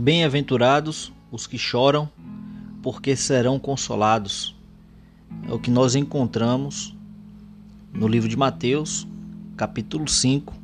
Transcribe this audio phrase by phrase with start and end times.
[0.00, 2.08] Bem-aventurados os que choram,
[2.84, 4.54] porque serão consolados.
[5.48, 6.96] É o que nós encontramos
[7.92, 9.08] no livro de Mateus,
[9.56, 10.54] capítulo 5,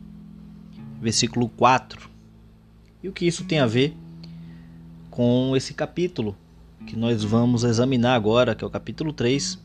[1.01, 2.09] versículo 4.
[3.03, 3.97] E o que isso tem a ver
[5.11, 6.37] com esse capítulo
[6.87, 9.59] que nós vamos examinar agora, que é o capítulo 3.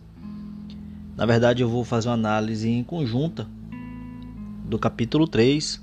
[1.16, 3.48] Na verdade, eu vou fazer uma análise em conjunta
[4.66, 5.80] do capítulo 3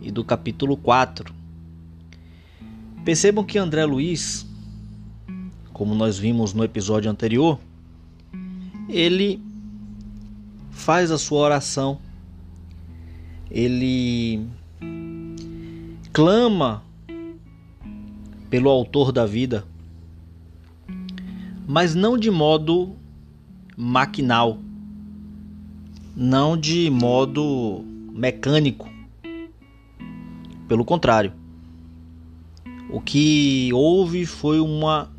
[0.00, 1.41] e do capítulo 4
[3.04, 4.46] Percebam que André Luiz,
[5.72, 7.58] como nós vimos no episódio anterior,
[8.88, 9.42] ele
[10.70, 11.98] faz a sua oração,
[13.50, 14.46] ele
[16.12, 16.84] clama
[18.48, 19.64] pelo autor da vida,
[21.66, 22.94] mas não de modo
[23.76, 24.58] maquinal,
[26.14, 28.88] não de modo mecânico.
[30.68, 31.41] Pelo contrário,
[32.92, 35.10] o que houve foi uma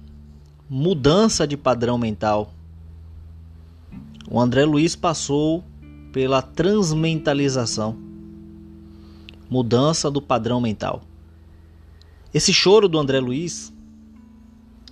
[0.70, 2.54] mudança de padrão mental.
[4.30, 5.64] O André Luiz passou
[6.12, 7.98] pela transmentalização,
[9.50, 11.02] mudança do padrão mental.
[12.32, 13.74] Esse choro do André Luiz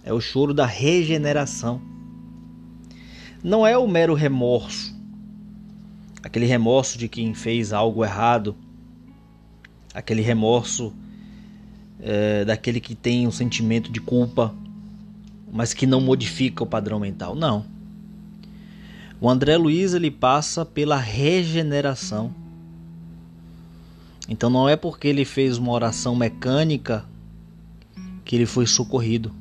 [0.03, 1.79] é o choro da regeneração.
[3.43, 4.91] Não é o mero remorso,
[6.23, 8.55] aquele remorso de quem fez algo errado,
[9.93, 10.91] aquele remorso
[12.01, 14.53] é, daquele que tem um sentimento de culpa,
[15.51, 17.35] mas que não modifica o padrão mental.
[17.35, 17.65] Não.
[19.19, 22.33] O André Luiz ele passa pela regeneração.
[24.27, 27.05] Então não é porque ele fez uma oração mecânica
[28.25, 29.31] que ele foi socorrido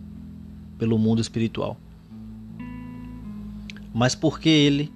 [0.78, 1.78] pelo mundo espiritual.
[3.94, 4.92] Mas porque ele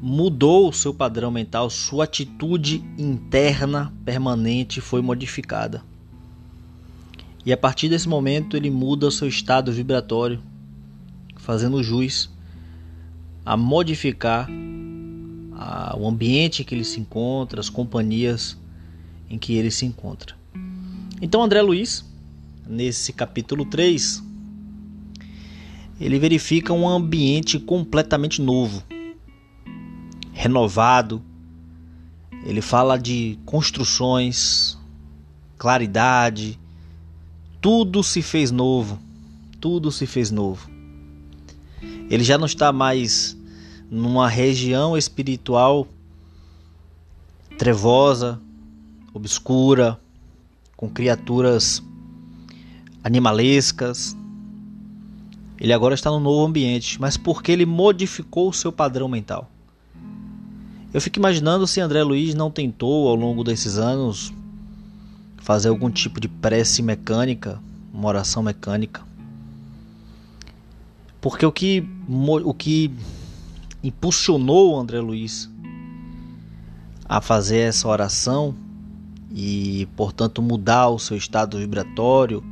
[0.00, 5.82] mudou o seu padrão mental, sua atitude interna permanente foi modificada.
[7.44, 10.40] E a partir desse momento ele muda o seu estado vibratório,
[11.36, 12.30] fazendo juiz
[13.44, 14.48] a modificar
[15.54, 18.56] a, o ambiente que ele se encontra, as companhias
[19.28, 20.36] em que ele se encontra.
[21.20, 22.04] Então André Luiz,
[22.66, 24.22] nesse capítulo 3,
[26.00, 28.82] ele verifica um ambiente completamente novo,
[30.32, 31.22] renovado.
[32.44, 34.76] Ele fala de construções,
[35.56, 36.58] claridade,
[37.62, 38.98] tudo se fez novo.
[39.60, 40.68] Tudo se fez novo.
[42.10, 43.36] Ele já não está mais
[43.88, 45.86] numa região espiritual
[47.56, 48.40] trevosa,
[49.14, 49.98] obscura,
[50.76, 51.80] com criaturas
[53.04, 54.16] animalescas.
[55.60, 59.48] Ele agora está num novo ambiente, mas porque ele modificou o seu padrão mental.
[60.92, 64.32] Eu fico imaginando se André Luiz não tentou ao longo desses anos
[65.42, 67.60] fazer algum tipo de prece mecânica,
[67.92, 69.02] uma oração mecânica.
[71.20, 72.92] Porque o que, o que
[73.82, 75.50] impulsionou o André Luiz
[77.04, 78.54] a fazer essa oração
[79.34, 82.42] e, portanto, mudar o seu estado vibratório,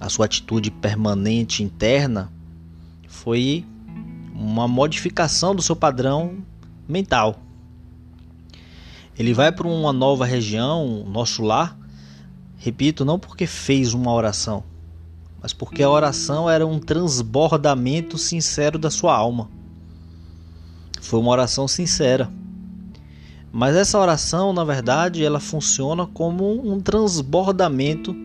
[0.00, 2.32] a sua atitude permanente interna,
[3.06, 3.66] foi
[4.34, 6.38] uma modificação do seu padrão
[6.88, 7.38] mental.
[9.20, 11.78] Ele vai para uma nova região, nosso lar,
[12.56, 14.64] repito, não porque fez uma oração,
[15.42, 19.50] mas porque a oração era um transbordamento sincero da sua alma.
[21.02, 22.32] Foi uma oração sincera.
[23.52, 28.16] Mas essa oração, na verdade, ela funciona como um transbordamento,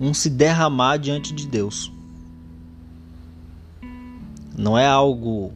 [0.00, 1.92] um se derramar diante de Deus.
[4.58, 5.52] Não é algo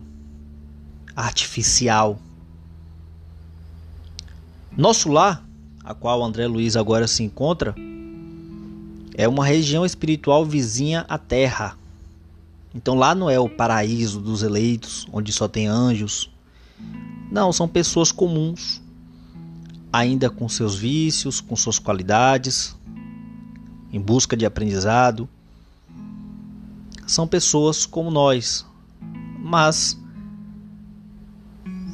[1.16, 2.20] artificial
[4.80, 5.46] nosso lar,
[5.84, 7.74] a qual André Luiz agora se encontra,
[9.14, 11.76] é uma região espiritual vizinha à Terra.
[12.74, 16.30] Então lá não é o paraíso dos eleitos, onde só tem anjos.
[17.30, 18.80] Não, são pessoas comuns,
[19.92, 22.74] ainda com seus vícios, com suas qualidades,
[23.92, 25.28] em busca de aprendizado.
[27.06, 28.64] São pessoas como nós,
[29.38, 30.00] mas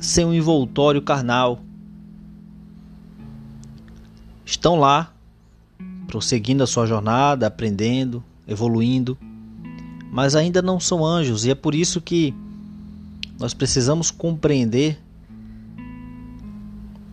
[0.01, 1.66] sem um envoltório carnal,
[4.47, 5.13] estão lá,
[6.07, 9.19] prosseguindo a sua jornada, aprendendo, evoluindo,
[10.11, 12.33] mas ainda não são anjos, e é por isso que
[13.39, 14.99] nós precisamos compreender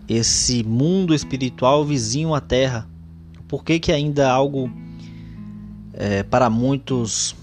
[0.07, 2.87] esse mundo espiritual vizinho à Terra.
[3.47, 4.71] Por que, que ainda algo
[5.93, 7.35] é, para muitos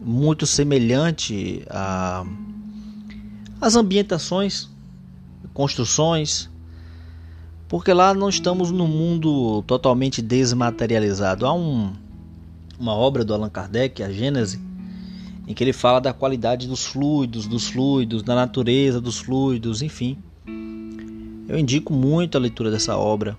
[0.00, 1.64] muito semelhante
[3.60, 4.68] as ambientações,
[5.54, 6.50] construções,
[7.74, 11.44] Porque lá não estamos num mundo totalmente desmaterializado.
[11.44, 11.92] Há um,
[12.78, 14.60] uma obra do Allan Kardec, a Gênese,
[15.44, 20.16] em que ele fala da qualidade dos fluidos, dos fluidos, da natureza dos fluidos, enfim.
[21.48, 23.36] Eu indico muito a leitura dessa obra,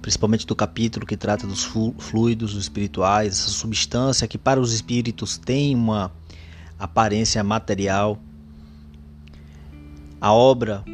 [0.00, 1.64] principalmente do capítulo que trata dos
[1.98, 6.12] fluidos espirituais, essa substância que para os espíritos tem uma
[6.78, 8.20] aparência material.
[10.20, 10.84] A obra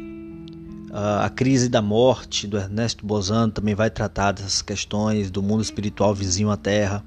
[0.93, 6.13] A Crise da Morte, do Ernesto Bozano, também vai tratar dessas questões do mundo espiritual
[6.13, 7.01] vizinho à Terra.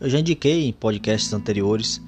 [0.00, 2.00] Eu já indiquei em podcasts anteriores.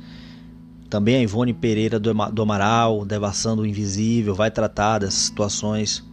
[0.88, 6.05] Também a Ivone Pereira do Amaral, Devassando o Invisível, vai tratar dessas situações,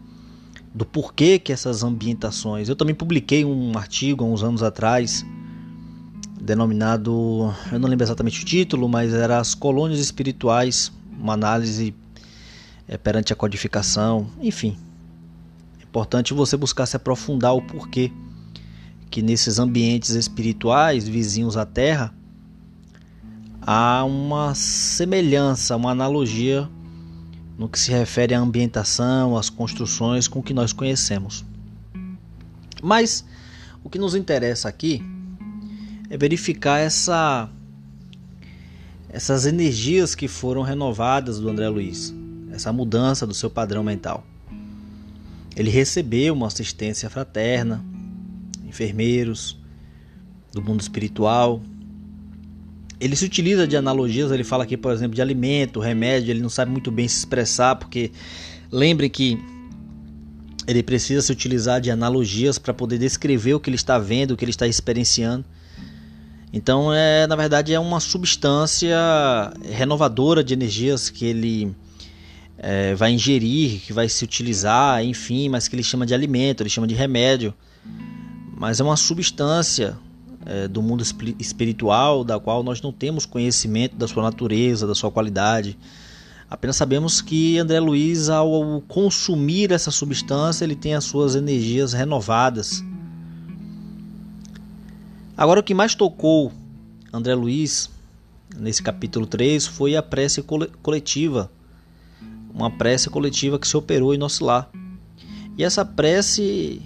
[0.74, 2.68] do porquê que essas ambientações.
[2.68, 5.24] Eu também publiquei um artigo há uns anos atrás,
[6.42, 11.94] denominado, eu não lembro exatamente o título, mas era As Colônias Espirituais, uma análise
[12.88, 14.77] é, perante a codificação, enfim.
[15.80, 18.12] É importante você buscar se aprofundar o porquê
[19.09, 22.13] que nesses ambientes espirituais vizinhos à Terra
[23.62, 26.69] há uma semelhança, uma analogia
[27.57, 31.45] no que se refere à ambientação, às construções com que nós conhecemos.
[32.81, 33.24] Mas
[33.83, 35.01] o que nos interessa aqui
[36.09, 37.50] é verificar essa
[39.09, 42.12] essas energias que foram renovadas do André Luiz,
[42.54, 44.24] essa mudança do seu padrão mental.
[45.56, 47.84] Ele recebeu uma assistência fraterna,
[48.66, 49.58] enfermeiros,
[50.52, 51.62] do mundo espiritual.
[53.00, 56.50] Ele se utiliza de analogias, ele fala aqui, por exemplo, de alimento, remédio, ele não
[56.50, 58.12] sabe muito bem se expressar, porque
[58.72, 59.38] lembre que
[60.68, 64.38] ele precisa se utilizar de analogias para poder descrever o que ele está vendo, o
[64.38, 65.44] que ele está experienciando.
[66.54, 68.96] Então, é, na verdade, é uma substância
[69.72, 71.76] renovadora de energias que ele
[72.63, 76.69] é, vai ingerir, que vai se utilizar, enfim, mas que ele chama de alimento, ele
[76.69, 77.54] chama de remédio
[78.63, 79.98] mas é uma substância
[80.45, 81.04] é, do mundo
[81.38, 85.77] espiritual da qual nós não temos conhecimento da sua natureza, da sua qualidade.
[86.50, 92.81] Apenas sabemos que André Luiz, ao consumir essa substância, ele tem as suas energias renovadas.
[95.36, 96.50] Agora, o que mais tocou
[97.12, 97.89] André Luiz
[98.56, 100.42] nesse capítulo 3 foi a prece
[100.81, 101.51] coletiva.
[102.54, 104.70] Uma prece coletiva que se operou em nosso lar.
[105.58, 106.82] E essa prece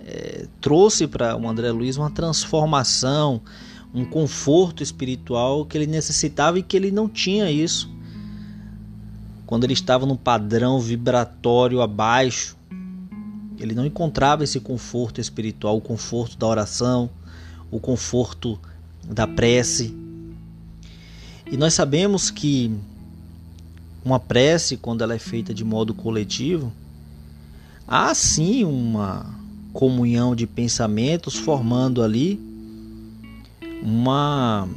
[0.00, 3.40] é, trouxe para o André Luiz uma transformação,
[3.92, 7.90] um conforto espiritual que ele necessitava e que ele não tinha isso
[9.48, 12.54] quando ele estava num padrão vibratório abaixo.
[13.58, 17.08] Ele não encontrava esse conforto espiritual, o conforto da oração,
[17.70, 18.60] o conforto
[19.02, 19.96] da prece.
[21.50, 22.70] E nós sabemos que
[24.04, 26.72] uma prece, quando ela é feita de modo coletivo,
[27.86, 29.26] há sim uma
[29.72, 32.40] comunhão de pensamentos, formando ali
[33.82, 34.68] uma,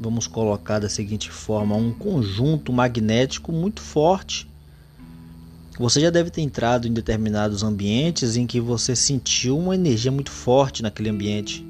[0.00, 4.48] vamos colocar da seguinte forma, um conjunto magnético muito forte.
[5.78, 10.30] Você já deve ter entrado em determinados ambientes em que você sentiu uma energia muito
[10.30, 11.66] forte naquele ambiente,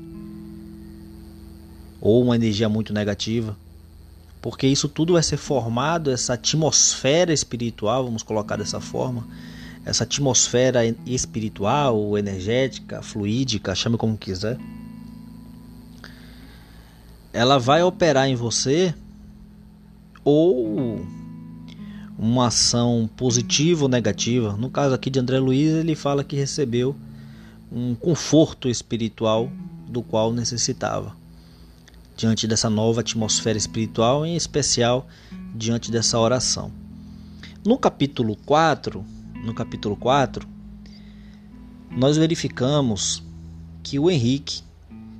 [2.00, 3.56] ou uma energia muito negativa,
[4.44, 9.26] porque isso tudo vai ser formado, essa atmosfera espiritual, vamos colocar dessa forma,
[9.87, 14.58] essa atmosfera espiritual, energética, fluídica, chame como quiser,
[17.32, 18.94] ela vai operar em você
[20.22, 21.01] ou
[22.19, 24.58] uma ação positiva ou negativa.
[24.58, 26.94] No caso aqui de André Luiz, ele fala que recebeu
[27.72, 29.51] um conforto espiritual
[29.89, 31.23] do qual necessitava.
[32.17, 35.06] Diante dessa nova atmosfera espiritual, em especial
[35.55, 36.73] diante dessa oração.
[37.65, 39.05] No capítulo 4,
[39.44, 40.47] no capítulo 4,
[41.91, 43.23] nós verificamos
[43.83, 44.63] que o Henrique,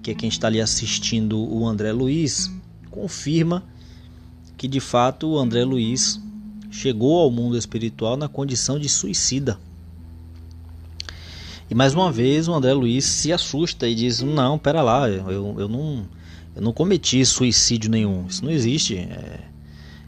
[0.03, 2.51] que é quem está ali assistindo o André Luiz,
[2.91, 3.63] confirma
[4.57, 6.21] que de fato o André Luiz
[6.71, 9.59] chegou ao mundo espiritual na condição de suicida.
[11.71, 15.59] E mais uma vez o André Luiz se assusta e diz: Não, pera lá, eu,
[15.59, 16.07] eu, não,
[16.55, 18.97] eu não cometi suicídio nenhum, isso não existe.
[18.97, 19.41] É,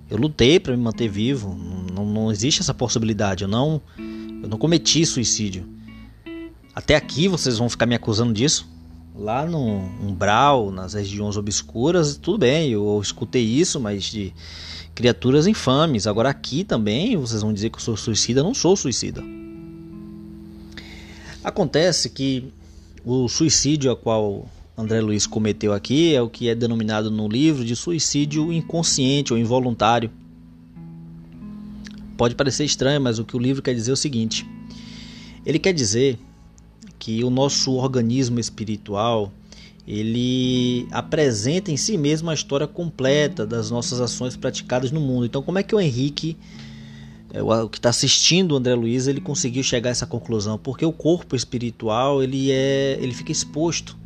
[0.08, 1.54] eu lutei para me manter vivo,
[1.92, 3.44] não, não existe essa possibilidade.
[3.44, 3.80] Eu não,
[4.42, 5.68] eu não cometi suicídio.
[6.74, 8.68] Até aqui vocês vão ficar me acusando disso?
[9.14, 14.32] Lá no umbral, nas regiões obscuras, tudo bem, eu escutei isso, mas de
[14.94, 16.06] criaturas infames.
[16.06, 19.22] Agora aqui também vocês vão dizer que eu sou suicida, não sou suicida.
[21.42, 22.52] Acontece que
[23.04, 24.46] o suicídio a qual
[24.76, 29.38] André Luiz cometeu aqui é o que é denominado no livro de suicídio inconsciente ou
[29.38, 30.10] involuntário.
[32.16, 34.46] Pode parecer estranho, mas o que o livro quer dizer é o seguinte:
[35.46, 36.18] Ele quer dizer
[36.98, 39.32] que o nosso organismo espiritual
[39.86, 45.24] ele apresenta em si mesmo a história completa das nossas ações praticadas no mundo.
[45.24, 46.36] Então, como é que o Henrique,
[47.32, 50.58] é, o que está assistindo o André Luiz, ele conseguiu chegar a essa conclusão?
[50.58, 53.96] Porque o corpo espiritual ele é, ele fica exposto.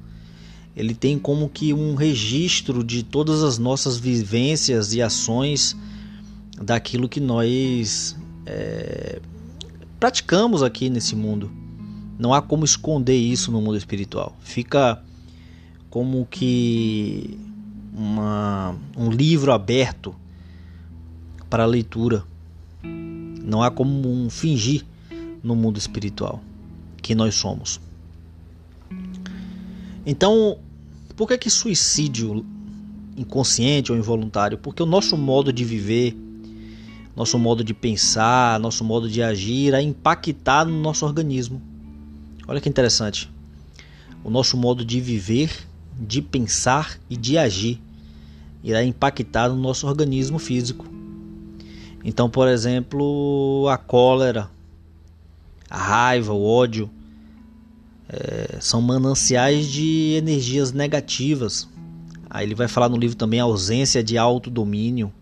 [0.76, 5.76] Ele tem como que um registro de todas as nossas vivências e ações
[6.60, 9.20] daquilo que nós é,
[9.98, 11.50] praticamos aqui nesse mundo.
[12.18, 14.36] Não há como esconder isso no mundo espiritual.
[14.40, 15.02] Fica
[15.88, 17.38] como que
[17.92, 20.14] uma, um livro aberto
[21.48, 22.24] para leitura.
[22.82, 24.84] Não há como um fingir
[25.42, 26.42] no mundo espiritual
[27.02, 27.80] que nós somos.
[30.10, 30.58] Então,
[31.14, 32.44] por que que suicídio
[33.16, 34.58] inconsciente ou involuntário?
[34.58, 36.16] Porque o nosso modo de viver,
[37.14, 41.62] nosso modo de pensar, nosso modo de agir é impactar no nosso organismo.
[42.48, 43.30] Olha que interessante.
[44.24, 45.52] O nosso modo de viver
[45.96, 47.80] de pensar e de agir
[48.64, 50.86] irá impactar no nosso organismo físico.
[52.04, 54.50] Então, por exemplo, a cólera,
[55.70, 56.90] a raiva, o ódio
[58.12, 61.68] é, são mananciais de energias negativas.
[62.28, 65.12] Aí ele vai falar no livro também a ausência de autodomínio,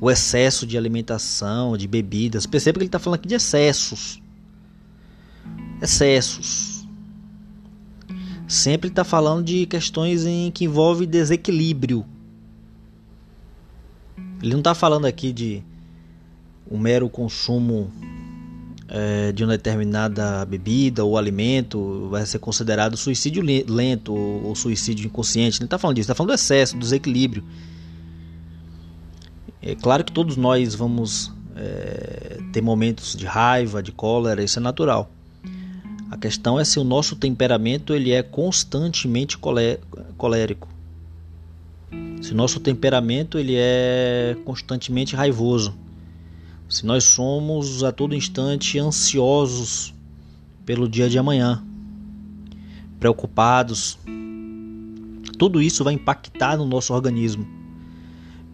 [0.00, 2.46] o excesso de alimentação, de bebidas.
[2.46, 4.20] Perceba que ele está falando aqui de excessos.
[5.80, 6.72] Excessos
[8.52, 12.04] sempre está falando de questões em que envolve desequilíbrio.
[14.42, 15.62] Ele não está falando aqui de
[16.70, 17.90] um mero consumo
[18.94, 25.60] é, de uma determinada bebida ou alimento vai ser considerado suicídio lento ou suicídio inconsciente.
[25.60, 27.42] Não está falando disso, está falando do excesso, do desequilíbrio.
[29.62, 34.62] É claro que todos nós vamos é, ter momentos de raiva, de cólera, isso é
[34.62, 35.10] natural.
[36.10, 39.38] A questão é se o nosso temperamento ele é constantemente
[40.18, 40.68] colérico.
[42.20, 45.74] Se o nosso temperamento ele é constantemente raivoso.
[46.72, 49.92] Se nós somos a todo instante ansiosos
[50.64, 51.62] pelo dia de amanhã,
[52.98, 53.98] preocupados,
[55.38, 57.46] tudo isso vai impactar no nosso organismo.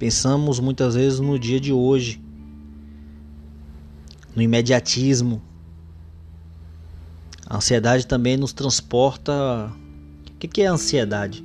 [0.00, 2.20] Pensamos muitas vezes no dia de hoje,
[4.34, 5.40] no imediatismo,
[7.46, 9.72] a ansiedade também nos transporta.
[10.26, 11.44] O que é a ansiedade?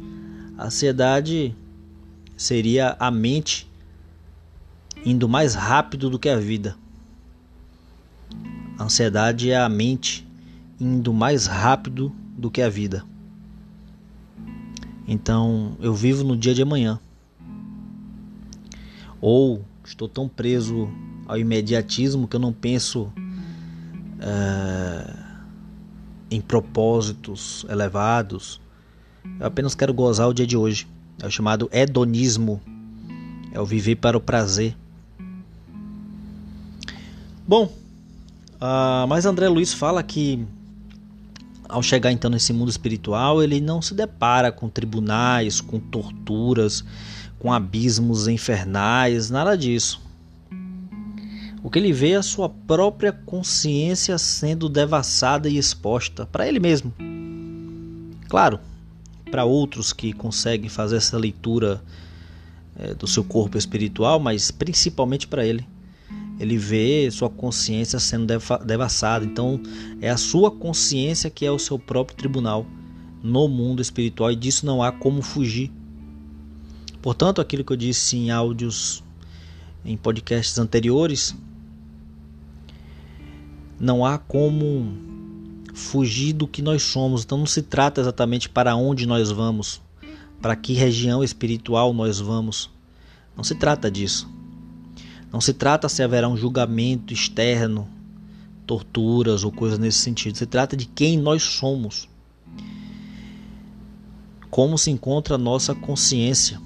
[0.58, 1.56] A ansiedade
[2.36, 3.72] seria a mente
[5.06, 6.76] indo mais rápido do que a vida.
[8.78, 10.28] A ansiedade é a mente
[10.80, 13.06] indo mais rápido do que a vida.
[15.08, 17.00] Então eu vivo no dia de amanhã.
[19.22, 20.90] Ou estou tão preso
[21.28, 23.12] ao imediatismo que eu não penso.
[24.20, 25.24] Uh,
[26.34, 28.60] em propósitos elevados.
[29.40, 30.88] Eu apenas quero gozar o dia de hoje.
[31.22, 32.60] É o chamado hedonismo.
[33.52, 34.76] É o viver para o prazer.
[37.54, 40.44] Bom, uh, mas André Luiz fala que
[41.70, 46.84] ao chegar então nesse mundo espiritual, ele não se depara com tribunais, com torturas,
[47.38, 50.02] com abismos infernais, nada disso.
[51.62, 56.60] O que ele vê é a sua própria consciência sendo devassada e exposta para ele
[56.60, 56.92] mesmo.
[58.30, 58.60] Claro,
[59.30, 61.84] para outros que conseguem fazer essa leitura
[62.80, 65.72] é, do seu corpo espiritual, mas principalmente para ele.
[66.40, 68.28] Ele vê sua consciência sendo
[68.66, 69.24] devassada.
[69.26, 69.62] Então,
[70.02, 72.66] é a sua consciência que é o seu próprio tribunal
[73.22, 75.72] no mundo espiritual e disso não há como fugir.
[77.02, 79.04] Portanto, aquilo que eu disse em áudios,
[79.86, 81.36] em podcasts anteriores,
[83.80, 84.94] não há como
[85.74, 87.24] fugir do que nós somos.
[87.24, 89.82] Então não se trata exatamente para onde nós vamos,
[90.42, 92.70] para que região espiritual nós vamos.
[93.36, 94.30] Não se trata disso.
[95.34, 97.90] Não se trata se haverá um julgamento externo,
[98.68, 100.38] torturas ou coisas nesse sentido.
[100.38, 102.08] Se trata de quem nós somos.
[104.52, 106.62] Como se encontra a nossa consciência.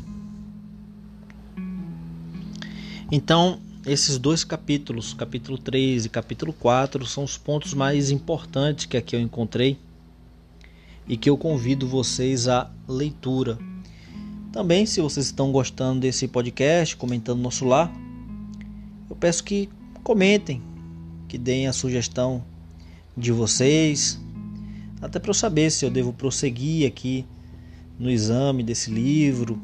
[3.09, 8.97] Então, esses dois capítulos, capítulo 3 e capítulo 4, são os pontos mais importantes que
[8.97, 9.79] aqui eu encontrei
[11.07, 13.57] e que eu convido vocês à leitura.
[14.51, 17.89] Também, se vocês estão gostando desse podcast, comentando nosso lar,
[19.09, 19.69] eu peço que
[20.03, 20.61] comentem,
[21.27, 22.43] que deem a sugestão
[23.15, 24.19] de vocês,
[25.01, 27.25] até para eu saber se eu devo prosseguir aqui
[27.97, 29.61] no exame desse livro,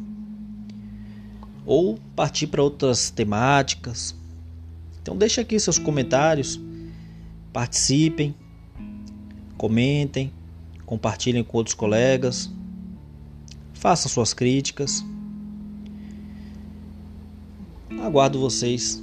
[1.66, 4.16] ou partir para outras temáticas.
[5.02, 6.60] Então deixe aqui seus comentários,
[7.52, 8.36] participem,
[9.58, 10.32] Comentem,
[10.86, 12.52] compartilhem com outros colegas,
[13.74, 15.06] façam suas críticas.
[18.02, 19.03] Aguardo vocês